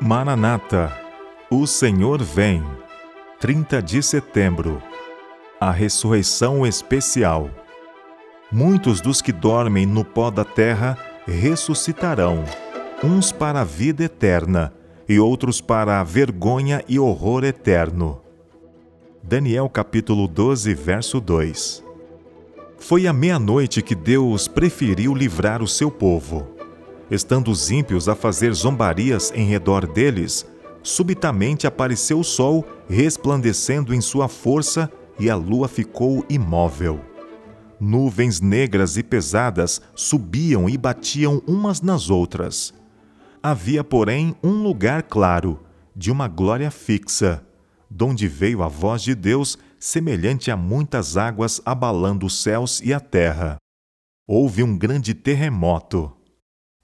[0.00, 0.96] Maranata,
[1.50, 2.62] o Senhor vem.
[3.40, 4.80] 30 de setembro.
[5.60, 7.50] A ressurreição especial.
[8.50, 12.44] Muitos dos que dormem no pó da terra ressuscitarão,
[13.02, 14.72] uns para a vida eterna
[15.08, 18.20] e outros para a vergonha e horror eterno.
[19.20, 21.82] Daniel capítulo 12, verso 2.
[22.78, 26.57] Foi à meia-noite que Deus preferiu livrar o seu povo
[27.10, 30.46] Estando os ímpios a fazer zombarias em redor deles,
[30.82, 37.00] subitamente apareceu o sol, resplandecendo em sua força, e a lua ficou imóvel.
[37.80, 42.74] Nuvens negras e pesadas subiam e batiam umas nas outras.
[43.42, 45.60] Havia, porém, um lugar claro,
[45.96, 47.42] de uma glória fixa,
[47.90, 53.00] donde veio a voz de Deus, semelhante a muitas águas abalando os céus e a
[53.00, 53.56] terra.
[54.26, 56.12] Houve um grande terremoto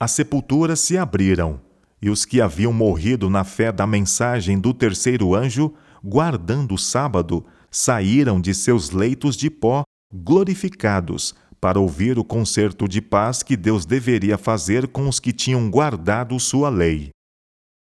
[0.00, 1.60] as sepulturas se abriram,
[2.02, 7.44] e os que haviam morrido na fé da mensagem do terceiro anjo, guardando o sábado,
[7.70, 13.86] saíram de seus leitos de pó, glorificados, para ouvir o concerto de paz que Deus
[13.86, 17.08] deveria fazer com os que tinham guardado sua lei.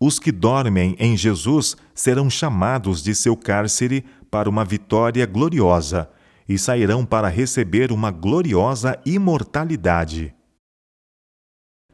[0.00, 6.08] Os que dormem em Jesus serão chamados de seu cárcere para uma vitória gloriosa
[6.48, 10.37] e sairão para receber uma gloriosa imortalidade.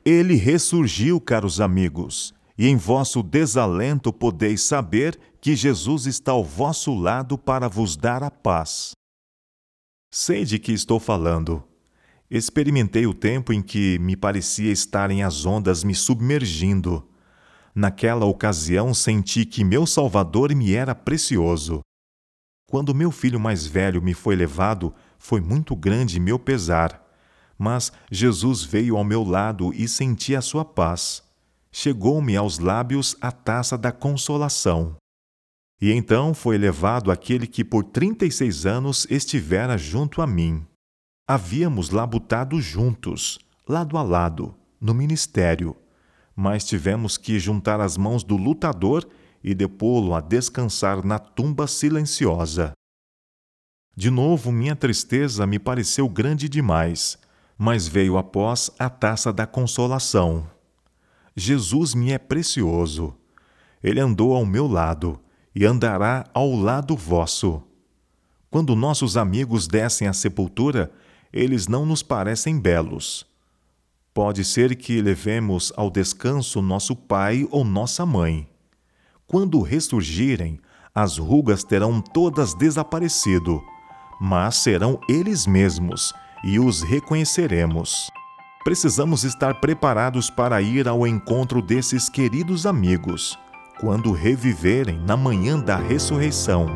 [0.05, 6.95] Ele ressurgiu, caros amigos, e em vosso desalento podeis saber que Jesus está ao vosso
[6.95, 8.93] lado para vos dar a paz.
[10.13, 11.65] Sei de que estou falando.
[12.31, 17.09] Experimentei o tempo em que me parecia estarem as ondas me submergindo.
[17.75, 21.81] Naquela ocasião senti que meu Salvador me era precioso.
[22.69, 27.04] Quando meu filho mais velho me foi levado, foi muito grande meu pesar
[27.59, 31.23] mas Jesus veio ao meu lado e senti a sua paz.
[31.71, 34.97] Chegou-me aos lábios a taça da consolação.
[35.81, 40.65] E então foi levado aquele que por trinta e seis anos estivera junto a mim.
[41.29, 45.77] Havíamos labutado juntos, lado a lado, no ministério,
[46.37, 49.09] mas tivemos que juntar as mãos do lutador
[49.43, 52.73] e depô-lo a descansar na tumba silenciosa.
[53.97, 57.19] De novo, minha tristeza me pareceu grande demais
[57.57, 60.47] mas veio após a taça da consolação.
[61.37, 63.15] Jesus me é precioso.
[63.83, 65.21] Ele andou ao meu lado
[65.55, 67.63] e andará ao lado vosso.
[68.51, 70.93] Quando nossos amigos descem à sepultura,
[71.33, 73.27] eles não nos parecem belos.
[74.13, 78.49] Pode ser que levemos ao descanso nosso pai ou nossa mãe.
[79.27, 80.61] Quando ressurgirem,
[80.95, 83.61] as rugas terão todas desaparecido,
[84.21, 86.13] mas serão eles mesmos
[86.45, 88.11] e os reconheceremos.
[88.63, 93.39] Precisamos estar preparados para ir ao encontro desses queridos amigos
[93.81, 96.67] quando reviverem na manhã da ressurreição.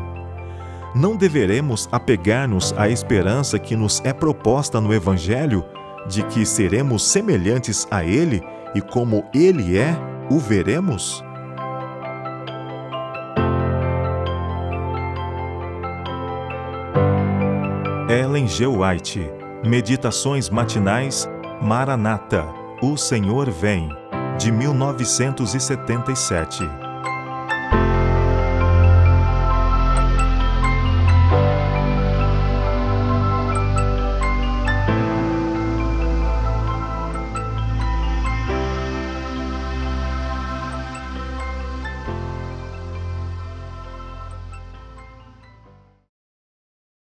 [0.95, 5.63] Não deveremos apegar-nos à esperança que nos é proposta no Evangelho
[6.07, 8.41] de que seremos semelhantes a Ele
[8.75, 9.95] e como Ele é,
[10.29, 11.23] o veremos?
[18.09, 18.65] Ellen G.
[18.65, 21.29] White Meditações matinais
[21.61, 22.45] Maranata,
[22.81, 23.89] o Senhor vem,
[24.37, 26.88] de 1977.